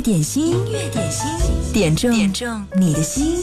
[0.00, 1.26] 点心，音乐点心，
[1.72, 3.36] 点中点中你的心。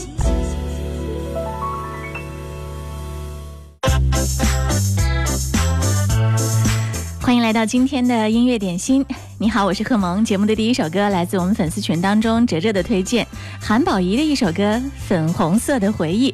[7.20, 9.04] 欢迎来到今天的音乐点心。
[9.38, 10.24] 你好，我是贺萌。
[10.24, 13.26] 节目的第一首歌来自我们粉丝群当中哲哲的推荐，
[13.60, 14.62] 韩宝仪的一首歌
[15.06, 16.32] 《粉红色的回忆》。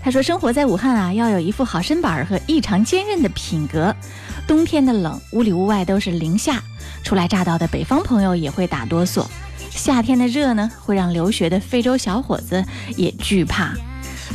[0.00, 3.92] 他说：“生活在武汉啊，要有一副好身板和异常坚韧的品格。
[4.46, 6.62] 冬天的冷，屋里屋外都是零下，
[7.02, 9.26] 初来乍到的北方朋友也会打哆嗦；
[9.74, 12.64] 夏天的热呢，会让留学的非洲小伙子
[12.96, 13.74] 也惧怕。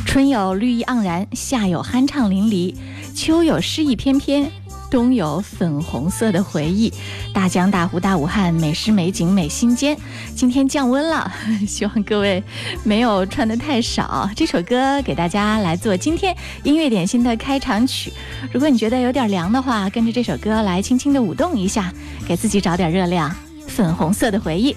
[0.06, 2.74] 春有绿意盎然，夏有酣畅淋漓，
[3.14, 4.50] 秋有诗意翩翩。”
[4.90, 6.92] 冬有粉红色的回忆，
[7.32, 9.96] 大江大湖大武汉，美食美景美心间。
[10.34, 11.32] 今天降温了，
[11.64, 12.42] 希望各位
[12.82, 14.28] 没有穿的太少。
[14.34, 18.12] 这首歌给大家来做今天音乐点心的开场曲。
[18.52, 21.92] 如果你觉得有点凉的话，跟着这首歌来轻轻的舞动一下，
[22.26, 23.32] 给自己找点热量。
[23.68, 24.74] 粉红色的回忆。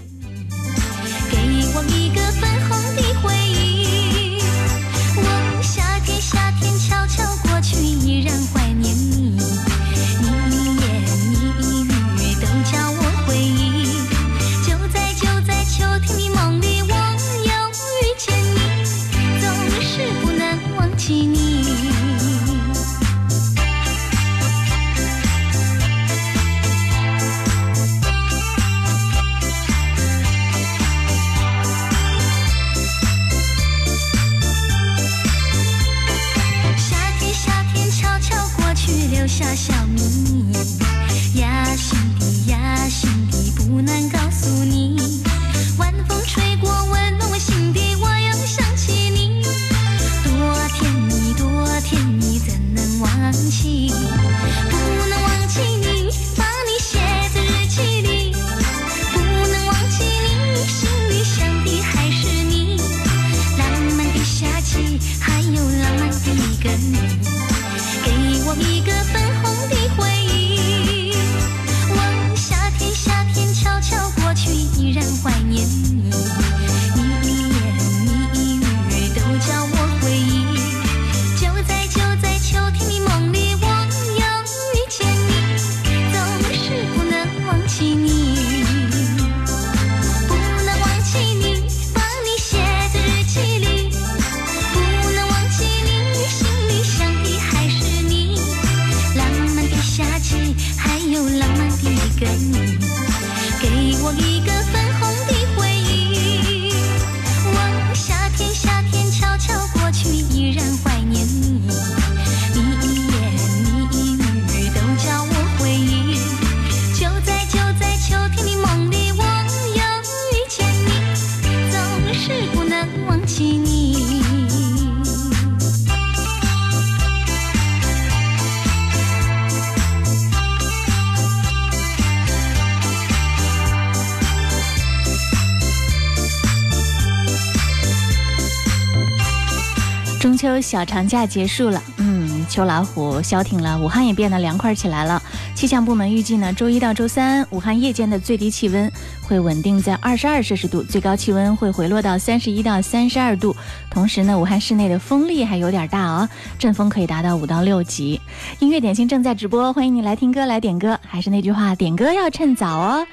[140.64, 145.22] 小长假结束了，嗯，秋老虎消停了，武汉也变得凉快起来了。
[145.54, 148.92] 气象部门预计呢，周一到周三，武汉夜间的最低气温
[149.22, 153.56] 会稳定在二十二摄氏度，最高气温会回落到三十一到三十二度。
[153.92, 158.20] 同时呢，武汉市内的风力还有点大哦，阵风可以达到五到六级。
[158.60, 160.98] 音乐点心正在直播，欢迎你来听歌来点歌。
[161.06, 163.06] 还是那句话，点歌要趁早哦，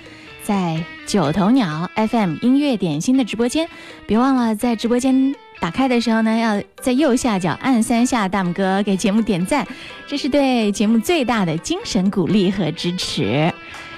[0.45, 3.69] 在九头鸟 FM 音乐点心的直播间，
[4.07, 5.35] 别忘了在直播间。
[5.61, 9.67] 打开的时候呢，要在右下角按三下大拇哥给节目点赞，
[10.07, 13.53] 这是对节目最大的精神鼓励和支持。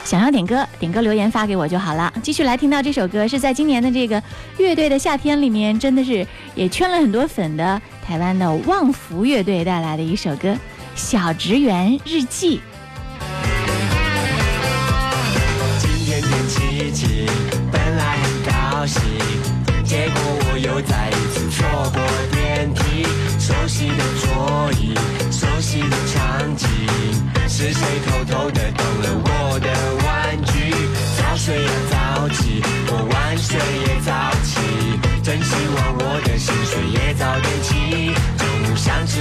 [0.05, 2.12] 想要点歌，点歌留言发给我就好了。
[2.21, 4.21] 继续来听到这首歌，是在今年的这个
[4.59, 10.49] 乐队的夏天里面，真的是也圈了很多粉的台湾的旺福乐队带来的一首歌
[10.97, 12.59] 《小职员日记》。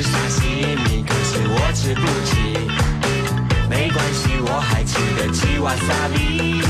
[0.02, 0.42] 沙西
[0.84, 2.32] 米，可是我吃不起，
[3.70, 6.62] 没关系，我还吃得起瓦萨比。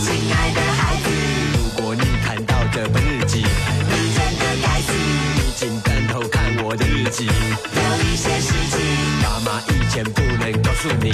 [0.00, 1.08] 亲爱的孩子，
[1.56, 3.44] 如果你看到这本日记。
[3.88, 4.92] 你真的该死。
[5.36, 7.30] 你竟然偷看我的日记有
[8.04, 8.78] 一些事情，
[9.22, 11.12] 爸妈以前不能告诉你，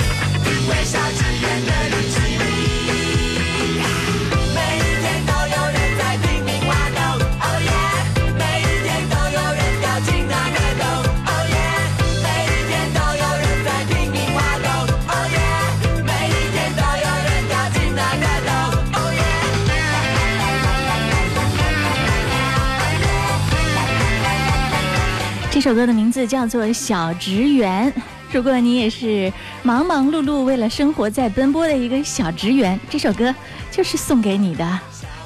[25.62, 27.88] 这首歌的名字叫做《小职员》，
[28.32, 29.32] 如果你也是
[29.62, 33.32] 忙忙碌碌为了生活在奔波的一个小职员，这首歌
[33.70, 34.80] 就是送给你的。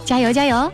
[0.05, 0.31] 加油！
[0.31, 0.71] 加油！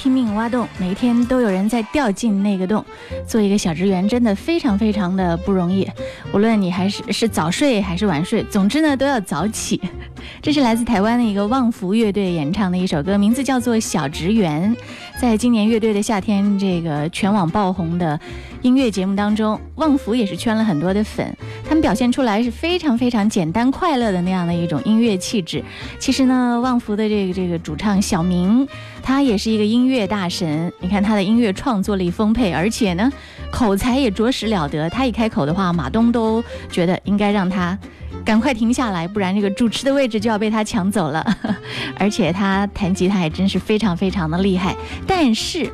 [0.00, 2.82] 拼命挖洞，每一天都有人在掉进那个洞。
[3.26, 5.86] 做一个小职员真的非常非常的不容易，
[6.32, 9.78] 无论你还是是早睡还是晚睡，总之呢都要早起。
[10.40, 14.74] 这是来自台湾的一个旺福乐队演唱的一首歌，名字叫做《小职员》。
[15.20, 18.18] 在今年乐队的夏天这个全网爆红的
[18.62, 21.34] 音乐节目当中，旺福也是圈了很多的粉。
[21.64, 25.64] 他们表现出来是非常非常简单快乐的那样的一种音乐气质。
[25.98, 28.68] 其实呢，旺福的这个这个主唱小明，
[29.02, 30.70] 他也是一个音乐大神。
[30.80, 33.10] 你看他的音乐创作力丰沛，而且呢，
[33.50, 34.90] 口才也着实了得。
[34.90, 37.78] 他一开口的话，马东都觉得应该让他
[38.26, 41.24] 赶快停下来，不然这个主持的位置就要被他抢走了。
[41.98, 44.76] 而且他弹吉他也真是非常非常的厉害，
[45.06, 45.72] 但是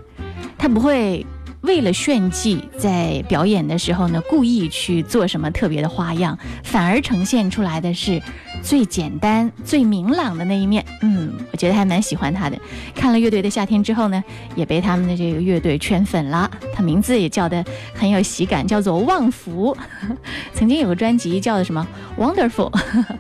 [0.57, 1.27] 他不会。
[1.67, 8.23] 为了炫技，在表演的时候呢，故意去做什么特别的花样，反而呈现出来的是
[8.63, 10.85] 最简单、最明朗的那一面。
[11.03, 12.57] 嗯，我觉得还蛮喜欢他的。
[12.95, 14.23] 看了乐队的夏天之后呢，
[14.55, 16.51] 也被他们的这个乐队圈粉了。
[16.73, 17.63] 他名字也叫的
[17.95, 19.77] 很有喜感，叫做旺福。
[20.55, 22.73] 曾经有个专辑叫的什么 Wonderful。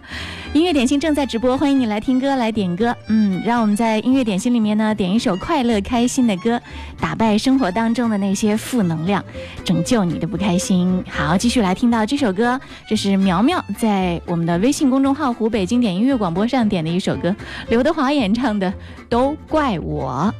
[0.54, 2.96] 音乐点心正在直播，欢迎你来听歌来点歌。
[3.08, 6.58] 嗯，让我们在音乐点心里面呢，点一首快乐开心的歌，
[6.98, 9.24] 打败生活当中的那些负能量，
[9.64, 11.02] 拯救你的不开心。
[11.10, 17.34] 好，继续来听到这首歌，这是苗苗在我们的微信公众号“湖北经典音乐广播”上点的一首歌，
[17.68, 18.70] 刘德华演唱的
[19.08, 20.32] 《都怪我》。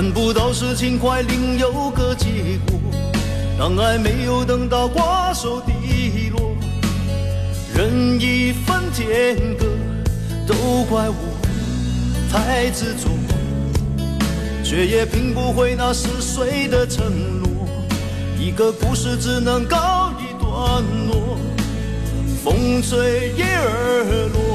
[0.00, 2.26] 看不到事情快另有个结
[2.66, 2.80] 果，
[3.58, 6.56] 当爱没有等到瓜熟蒂落，
[7.76, 9.66] 任一分天各，
[10.46, 11.14] 都怪我
[12.32, 13.10] 太执着，
[14.64, 17.04] 却也拼不回那撕碎的承
[17.42, 17.68] 诺，
[18.38, 21.36] 一个故事只能告一段落，
[22.42, 24.49] 风吹叶儿落。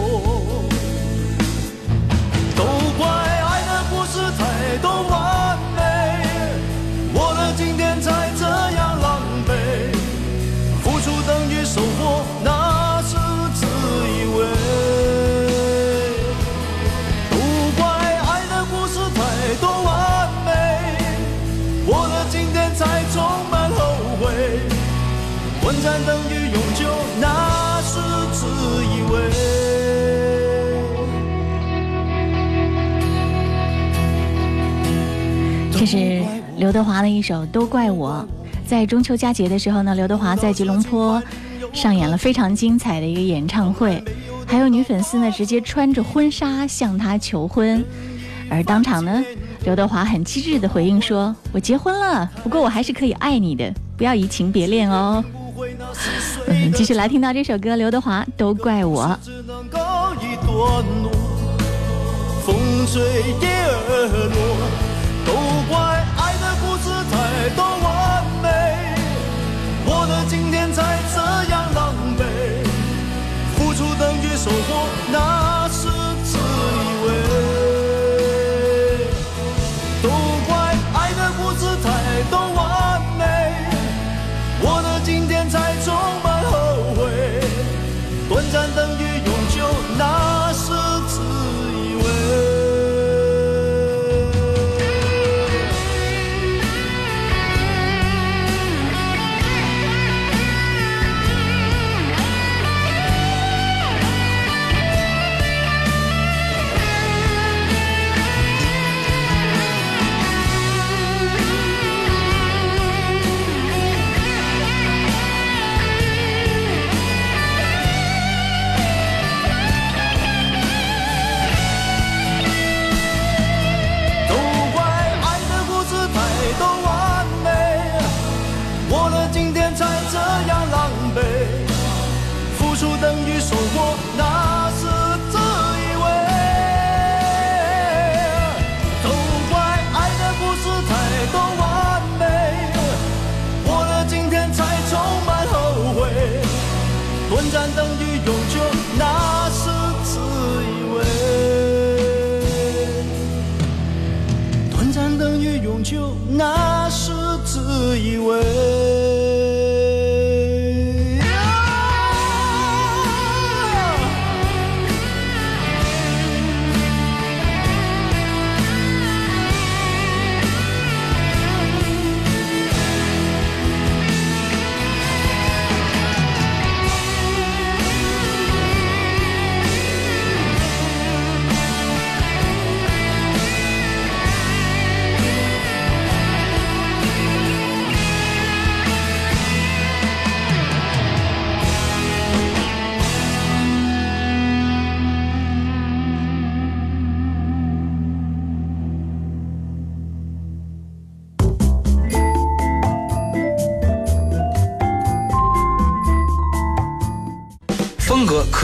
[36.65, 38.27] 刘德华的一首《都怪我》。
[38.67, 41.21] 在中秋佳节的时候呢，刘德华在吉隆坡
[41.71, 44.03] 上演了非常精彩的一个演唱会，
[44.47, 47.85] 还有女粉丝呢直接穿着婚纱向他求婚，
[48.49, 49.23] 而当场呢，
[49.63, 55.23] 刘德华很机智的回应说：“我结婚了，不过我还是可以爱你的，不要移情别恋哦。”
[56.49, 59.05] 嗯，继续来听到这首歌，刘德华《都怪我》。
[62.43, 62.55] 风
[62.91, 63.03] 吹
[63.39, 64.41] 叶儿落，
[65.27, 65.33] 都
[65.71, 65.94] 怪
[67.49, 67.94] 多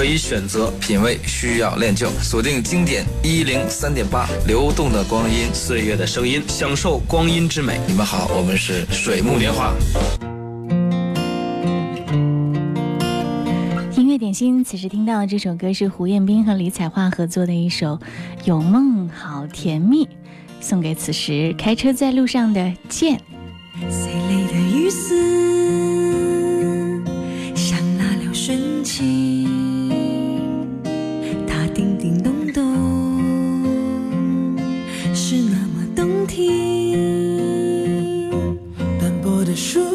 [0.01, 2.09] 可以选择，品味需要练就。
[2.23, 7.79] 锁定经典一零三点八，流动的光阴，岁月的声音，享受光阴之美。
[7.87, 9.71] 你们好，我们是水木年华。
[13.95, 17.89] 音乐点心，此时听到这首歌是胡彦斌和李彩桦合作的一首
[18.43, 20.05] 《有梦好甜蜜》，
[20.59, 23.21] 送给此时开车在路上的剑。
[39.51, 39.90] the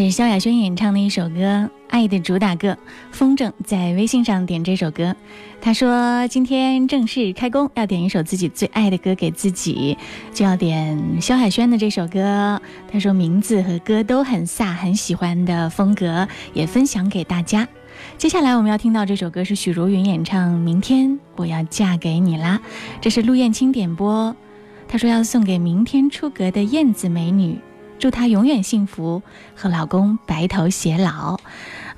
[0.00, 1.36] 是萧亚轩演唱的一首歌
[1.90, 2.68] 《爱的主打歌》，
[3.10, 5.14] 风筝在微信上点这首歌。
[5.60, 9.98] 他说今天正式开工，要点一首自己最爱的歌给自己，
[10.32, 12.58] 就要点萧亚轩的这首歌。
[12.90, 17.68] 他说名字和歌都很飒，很喜欢的风格，也分享给大家。
[18.16, 22.58] 接下来我们要听到这首歌是许茹芸演唱《明天我要嫁给你啦》，
[23.02, 24.34] 这是陆燕青点播。
[24.88, 27.58] 他说要送给明天出阁的燕子美女，
[28.00, 29.22] 祝她永远幸福，
[29.54, 31.38] 和老公白头偕老。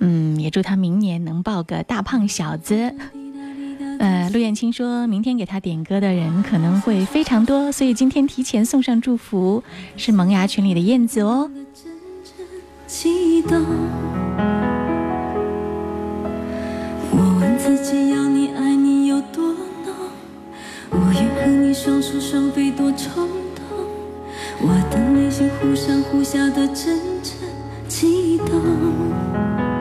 [0.01, 2.93] 嗯，也祝她明年能抱个大胖小子。
[4.01, 9.63] 呃，陆燕青说明天给她点歌的人可能会非常多，所以今天提前送上祝福，
[9.97, 11.49] 是萌芽群里的燕子哦。
[12.89, 13.63] 激动。
[17.13, 19.95] 我问自己，要你爱你有多浓？
[20.91, 23.42] 我愿和你双宿双飞多冲。
[25.33, 27.33] 心忽上忽下的阵阵
[27.89, 29.72] 悸动。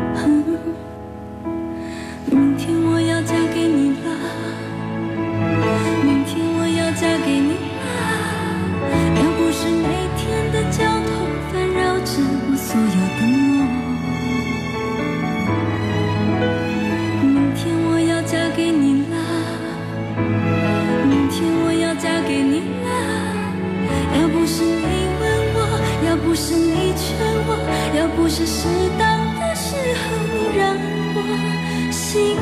[28.34, 28.66] 是适
[28.98, 30.74] 当的时候你让
[31.14, 32.38] 我心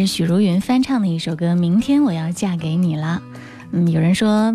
[0.00, 3.22] 是许茹芸翻唱的一首歌《明天我要嫁给你了》。
[3.70, 4.52] 嗯，有人说，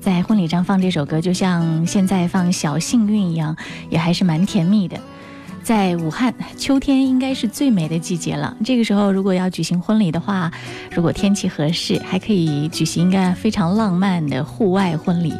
[0.00, 3.56] 在婚礼上放这首歌，就像现在放《小幸运》一样，
[3.90, 4.98] 也还是蛮甜蜜的。
[5.62, 8.56] 在武汉，秋天应该是最美的季节了。
[8.64, 10.50] 这个时候，如果要举行婚礼的话，
[10.90, 15.32] 如果天气合适，还可以举行一个非常浪漫的户外婚礼。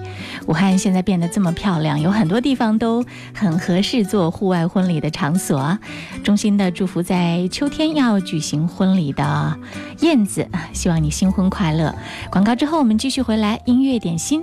[0.46, 3.04] 武汉现在变得这么漂亮，有很多地方都
[3.34, 5.78] 很合适做户外婚礼的场所。
[6.22, 9.56] 衷心的祝福在秋天要举行婚礼的
[10.00, 11.94] 燕子，希望你新婚快乐。
[12.30, 14.42] 广告之后，我们继续回来音乐点心。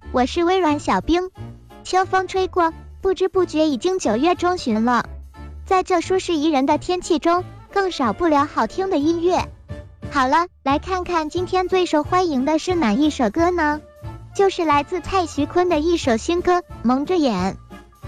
[0.13, 1.29] 我是微软小冰。
[1.85, 5.05] 秋风吹过，不知不觉已经九月中旬了。
[5.65, 9.47] 在这舒适宜人的天气中，更少不了好听的音乐。
[10.11, 13.79] 好了，来看看今天最受欢迎的是哪一首歌呢？
[14.35, 17.53] 就是来自蔡徐坤的一首新歌《蒙着眼》。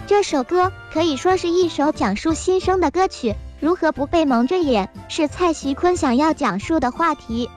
[0.06, 7.50] 这首歌可以说是一首讲述新生的歌曲，如何不被蒙着眼，是蔡徐坤想要讲述的话题。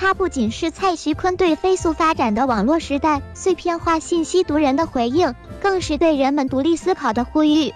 [0.00, 7.74] 它不仅是蔡徐坤对飞速发展的网络时代碎片化信息毒人的回应，更是对人们独立思考的呼吁。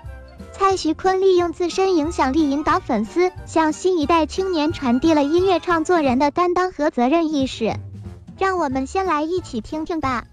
[0.53, 7.75] 蔡徐坤利用自身影响力引导粉丝，向新一代青年传递了音乐创作人的担当和责任意识。
[8.39, 10.25] 让我们先来一起听听吧。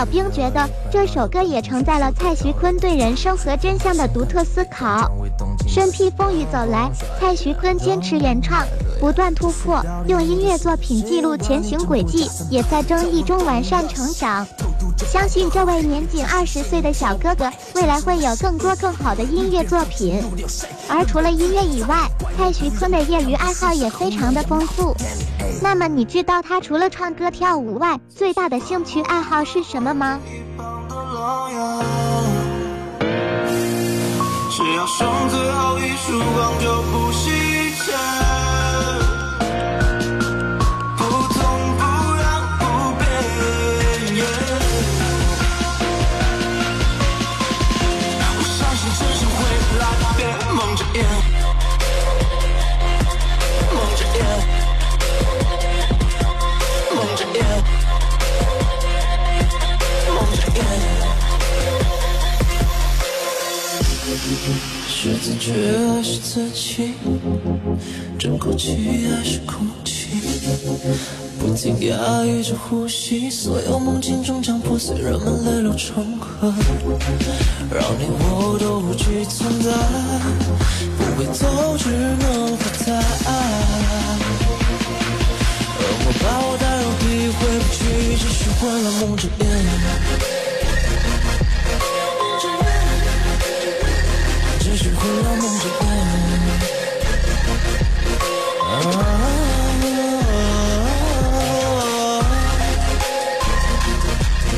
[0.00, 5.12] 小兵觉得这首歌也承载了蔡徐坤对人生和真相的独特思考。
[5.68, 8.66] 身披风雨走来，蔡徐坤坚持原创，
[8.98, 14.46] 不断突破，用音乐作品记录前行轨迹，也在争议中完善成长。
[15.06, 20.24] 相信这位年仅二十岁的小哥哥，未来会有更多更好的音乐作品。
[20.88, 22.08] 而除了音乐以外，
[22.38, 24.96] 蔡徐坤的业余爱好也非常的丰富。
[25.62, 30.18] 那么你知道他除了唱歌跳舞外，最大的兴趣爱好是什么吗？
[34.50, 37.30] 只要剩最后一束光就不惜
[65.22, 65.52] 自觉
[65.92, 66.92] 还是自己？
[68.18, 70.18] 争口气还是空气？
[71.38, 76.52] 不停压抑着呼吸，所有梦境终将破碎，人们泪流成河，
[77.70, 79.70] 让你我都无惧存在，
[80.96, 82.88] 不回头只能发呆。
[85.76, 87.78] 恶魔把我带入地狱，回不去，
[88.16, 90.29] 继续混乱梦之夜。
[95.00, 95.72] 继续混乱梦之夜。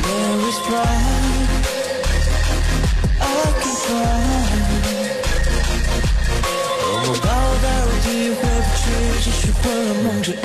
[0.03, 1.47] There is pride,
[3.19, 3.23] I
[3.61, 3.95] can fly。
[6.81, 8.83] 恶魔把我带入地狱，回不去，
[9.21, 10.37] 继续混乱梦之夜。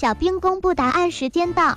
[0.00, 1.76] 小兵公布答案时间到。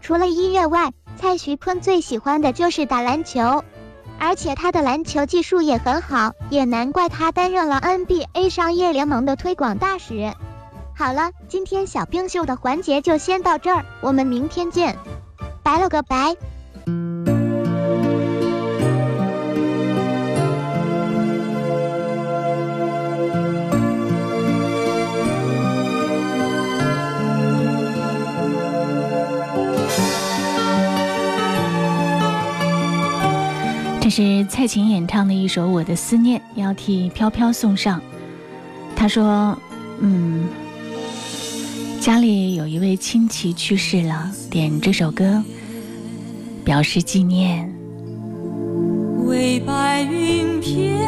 [0.00, 3.62] 除了音乐外，蔡徐坤最喜欢的就是打篮球，
[4.18, 10.32] 而且他的篮球技术也很好，也难怪他担任了 NBA 商业联盟的推广大使。
[10.96, 14.98] 好了，今天小兵秀的环节就先到这儿，我们明天见，
[15.62, 16.34] 拜了个拜。
[34.02, 38.02] 这是蔡琴演唱的一首《我的思念》，要替飘飘送上。
[38.96, 39.56] 他说
[40.02, 40.48] ：“嗯，
[42.00, 45.40] 家里有一位亲戚去世了，点这首歌
[46.64, 47.72] 表示纪念。
[49.24, 50.98] 为白云翩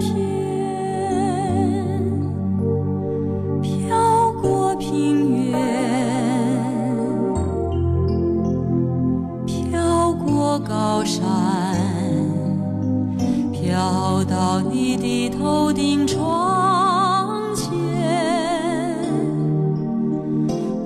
[0.00, 0.10] 翩，
[3.62, 5.60] 飘过平原，
[9.46, 11.24] 飘过高山，
[13.88, 17.70] 跑到你的头顶窗前，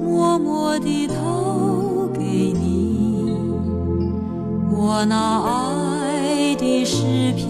[0.04, 3.40] 默默地投给你。
[4.70, 7.48] 我那爱的诗篇，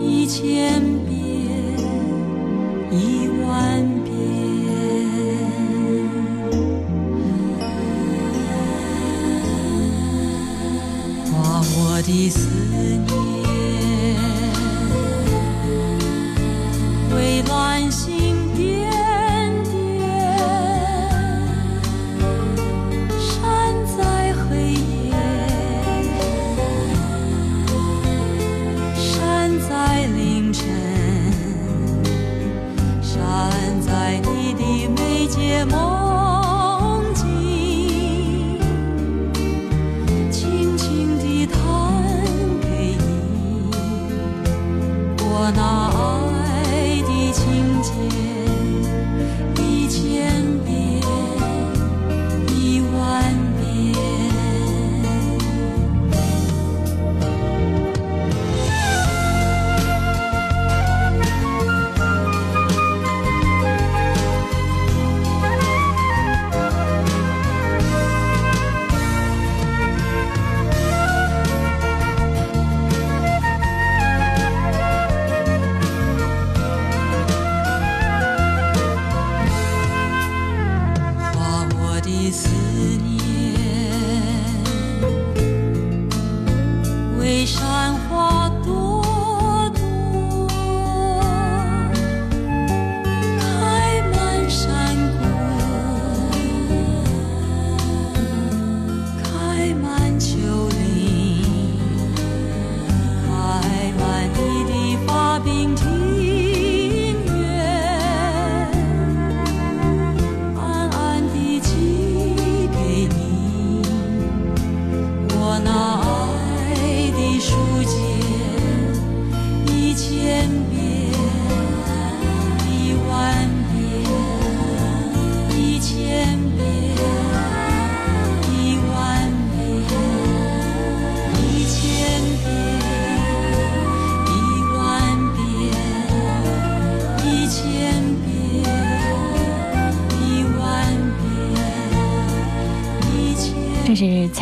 [0.00, 1.14] 一千遍，
[2.90, 4.14] 一万遍。
[11.30, 12.48] 把我的思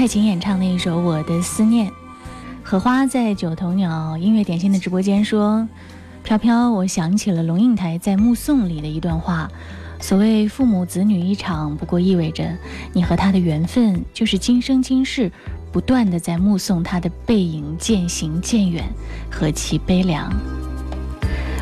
[0.02, 1.88] 蔡琴演唱的一首《我的思念》。
[2.64, 5.68] 荷花在九头鸟音乐点心的直播间说
[6.24, 9.48] ：“飘飘，我想起了龙应台在《目送》里的一段话，
[10.00, 12.52] 所谓父母子女一场，不过意味着
[12.92, 15.30] 你和他的缘分就是今生今世
[15.70, 18.84] 不断的在目送他的背影渐行渐远，
[19.30, 20.32] 何其悲凉。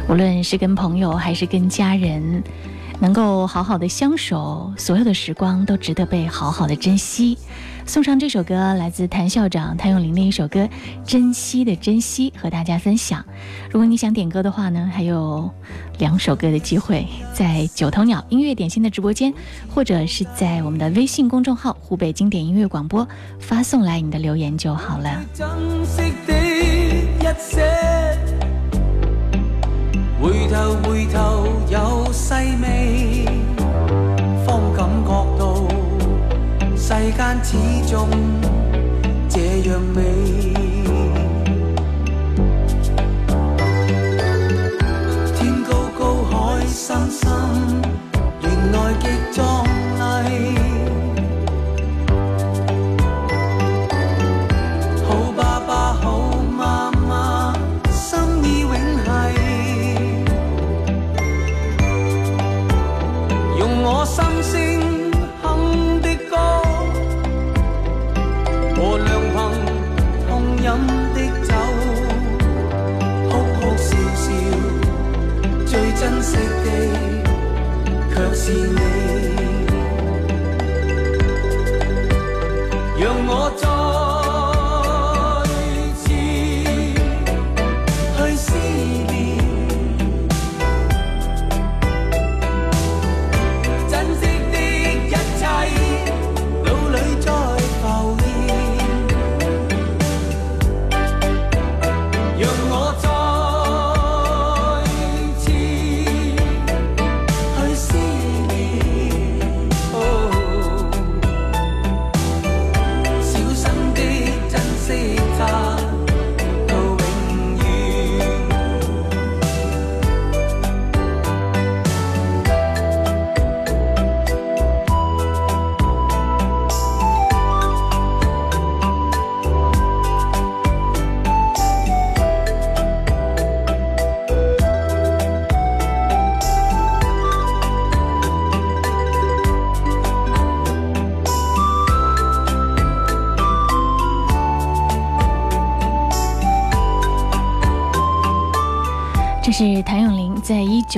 [0.08, 2.42] 无论是跟朋友还是跟家人，
[3.00, 7.36] 能够好好的相守，所有的时光都值得被好好的珍惜。
[7.86, 10.60] 送上这首歌，来自谭校长谭咏麟的一首歌
[11.04, 13.24] 《珍惜的珍惜》，和大家分享。
[13.70, 15.50] 如果你想点歌的话呢，还有
[15.98, 19.34] 两首歌的机会，在九头鸟音乐点心的直播间，
[19.74, 23.06] 或者是在我们的微信公众号“湖北经典音乐广播”
[23.40, 25.24] 发送来你的留言就好了。
[25.34, 25.46] 珍
[25.84, 27.60] 惜的一些，
[30.20, 33.26] 回頭回頭有細味，
[36.90, 37.56] 世间始
[37.88, 38.08] 终
[39.28, 39.38] 这
[39.70, 40.02] 样美。
[45.36, 47.30] 天高高，海深深，
[48.42, 49.38] 原来极在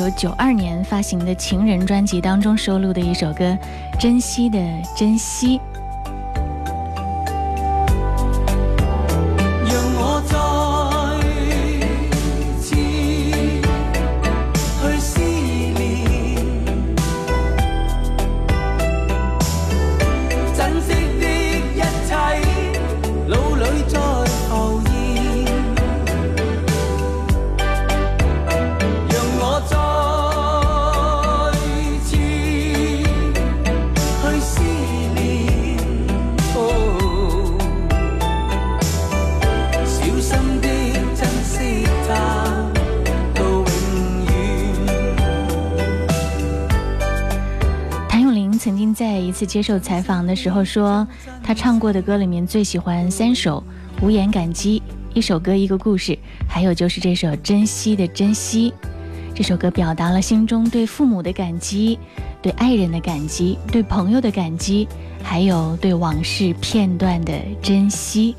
[0.02, 3.44] 九九二年发行的《情人》专辑当中收录的一首歌
[4.00, 4.58] 《珍惜的
[4.96, 5.58] 珍惜》。
[49.42, 51.04] 次接受采访的时候说，
[51.42, 53.60] 他唱过的歌里面最喜欢三首
[54.04, 54.80] 《无言感激》，
[55.14, 56.16] 一首歌一个故事，
[56.48, 58.70] 还有就是这首《珍惜的珍惜》。
[59.34, 61.98] 这首歌表达了心中对父母的感激，
[62.40, 64.86] 对爱人的感激，对朋友的感激，
[65.24, 68.36] 还有对往事片段的珍惜。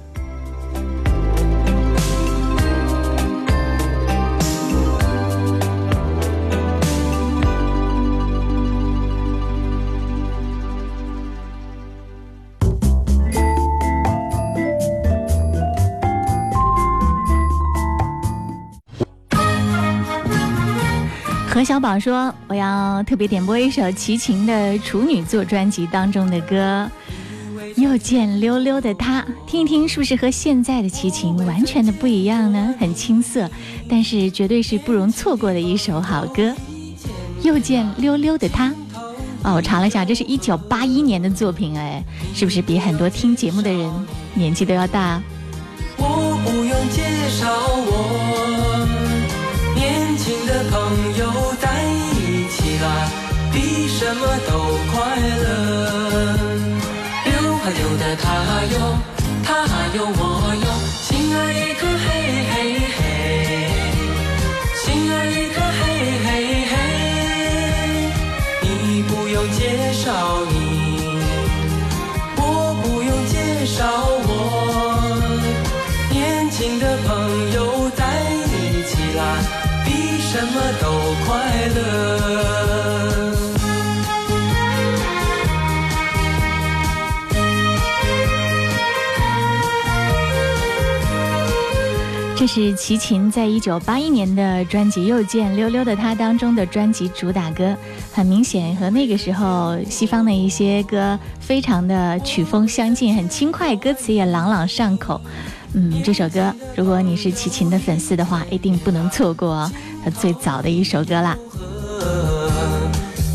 [21.74, 26.88] 小宝说：“我要特别点播一首齐秦的处女座专辑当中的歌
[27.82, 32.76] 《又见溜溜的他》，听一听是不是和现在的齐秦完全的不一样呢？
[32.80, 33.50] 很青涩，
[33.90, 36.44] 但是绝对是不容错过的一首好歌。
[37.42, 38.70] 《又见溜溜的他》
[39.42, 42.04] 哦，我查了一下，这是一九八一年的作品，哎，
[42.36, 43.92] 是不是比很多听节目的人
[44.36, 45.20] 年纪都要大？
[45.98, 47.50] 我不用介绍
[47.88, 48.86] 我，
[49.74, 51.33] 年轻的朋友，
[53.96, 54.52] 什么都
[54.92, 55.46] 快乐。
[57.26, 58.26] 溜啊溜的他
[58.74, 58.76] 哟，
[59.46, 59.48] 他
[59.96, 60.22] 哟我
[60.66, 60.68] 哟，
[61.02, 62.06] 心儿一颗嘿
[62.50, 62.54] 嘿
[62.98, 63.00] 嘿，
[64.76, 64.84] 心
[65.14, 65.82] 儿一颗嘿
[66.26, 66.28] 嘿
[66.72, 66.74] 嘿。
[68.62, 68.68] 你
[69.04, 69.62] 不用介
[69.94, 70.04] 绍
[92.44, 97.74] 这是齐秦在一九八一年的专辑《又见溜溜的他》当中的专辑主打歌，
[98.12, 105.22] 很明显和那个时候西方的一些歌非常的曲风相近，很轻快，歌词也朗朗上口。
[105.72, 109.72] 嗯，这首歌如果你是齐秦的粉丝的话，一定不能错过，
[110.04, 111.38] 他最早的一首歌啦。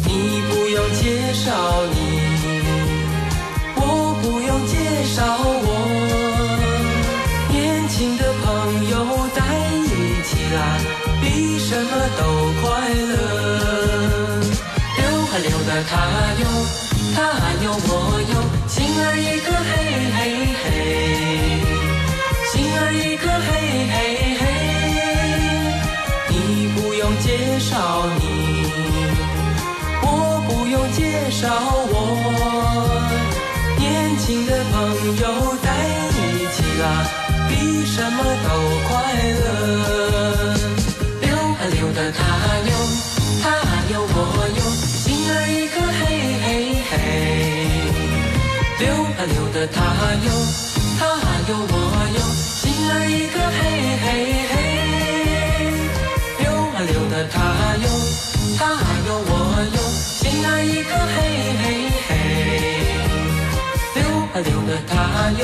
[0.04, 1.50] 你不用介绍
[1.94, 2.07] 你，
[12.16, 12.20] 都
[12.60, 13.12] 快乐。
[14.96, 15.92] 溜啊溜的他
[16.40, 16.42] 哟，
[17.14, 17.16] 他
[17.64, 17.90] 哟我
[18.30, 18.34] 哟，
[18.66, 19.70] 心儿一颗嘿
[20.16, 20.18] 嘿
[20.62, 20.66] 嘿，
[22.52, 23.48] 心儿一颗嘿
[23.92, 23.96] 嘿
[24.40, 24.42] 嘿。
[26.28, 26.32] 你
[26.74, 27.26] 不用介
[27.58, 27.68] 绍
[28.18, 28.22] 你。
[30.02, 30.06] 我
[30.48, 30.98] 不用介
[31.30, 31.42] 绍
[31.90, 31.94] 我，
[49.58, 50.30] 的他哟，
[51.00, 51.02] 他
[51.48, 51.74] 哟我
[52.14, 53.58] 哟，心儿一颗嘿
[54.04, 54.06] 嘿
[54.52, 54.54] 嘿。
[56.38, 57.34] 溜啊溜的他
[57.82, 57.84] 哟。
[58.56, 58.62] 他
[59.04, 59.30] 有我
[59.74, 61.18] 有，心儿一颗嘿
[61.58, 62.10] 嘿嘿。
[63.96, 64.00] 溜
[64.30, 64.94] 啊溜的他
[65.32, 65.42] 有，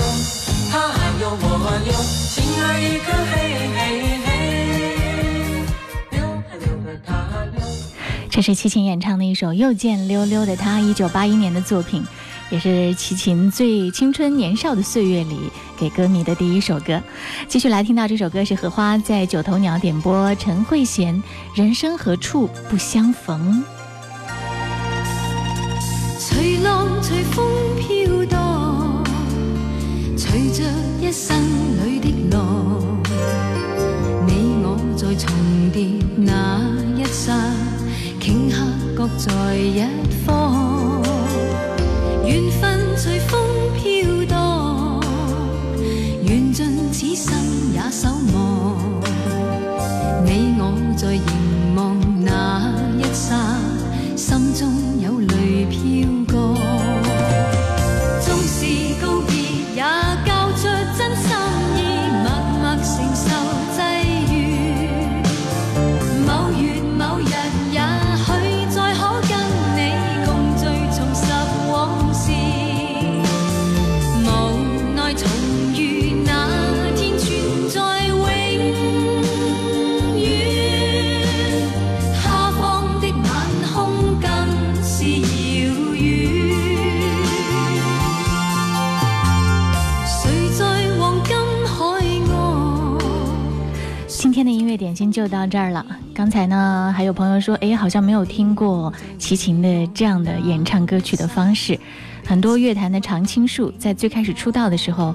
[0.71, 0.73] 他
[1.21, 1.43] 有我
[1.85, 3.35] 有，心儿一颗嘿
[3.75, 3.77] 嘿
[4.25, 4.29] 嘿。
[6.13, 6.23] 溜
[6.61, 7.11] 溜的他
[7.59, 7.59] 有。
[8.31, 12.07] 这是齐秦演唱的一首《又见溜溜的他》，一九八一年的作品，
[12.55, 17.03] 也是齐秦最青春年少的岁月里给歌迷的第一首歌。
[17.49, 21.13] 继续来听到这首歌是荷花在九头鸟点播，陈慧娴
[21.57, 23.65] 《人生何处不相逢》。
[26.17, 27.45] 随浪随风
[27.77, 29.05] 飘荡，
[30.17, 30.63] 随着
[31.01, 31.37] 一生
[31.85, 32.81] 里的浪，
[34.29, 35.29] 你我在重
[35.73, 36.61] 叠那
[36.97, 37.35] 一刹，
[38.21, 38.65] 顷刻
[38.97, 39.85] 各在一
[40.25, 40.74] 方。
[42.27, 43.39] 缘分随风
[43.75, 45.01] 飘荡
[46.23, 47.35] 缘尽此生
[47.75, 48.74] 也守望。
[95.25, 95.85] 就到这儿了。
[96.15, 101.81] 刚才呢，还有朋友說，誒，好像没有听过齐秦的这样的演唱歌曲的方式。
[102.27, 105.15] 很多乐坛的常青树在最开始出道的时候，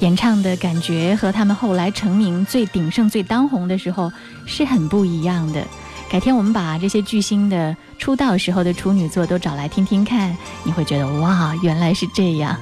[0.00, 4.12] 演唱的感觉和他们后来成名最鼎盛、最当红的时候
[4.44, 5.64] 是很不一样的。
[6.10, 12.54] 改天我们把这些巨星的出道时候的处女作都找来听听看，你会觉得哇，原来是这样。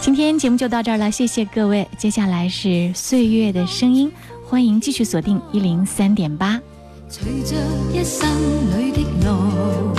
[0.00, 1.86] 今天节目就到这儿了，谢谢各位。
[1.98, 4.10] 接下来是岁月的声音，
[4.46, 6.60] 欢迎继续锁定一零三点八。
[7.08, 7.56] 随着
[7.92, 8.28] 一生
[8.78, 9.94] 里的浪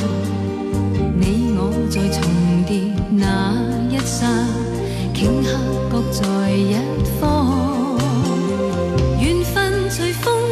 [1.17, 2.21] 你我在重
[2.65, 3.53] 叠那
[3.89, 4.27] 一刹
[5.13, 5.57] 顷刻
[5.89, 6.75] 各在一
[7.19, 7.97] 方
[9.19, 10.44] 缘分随风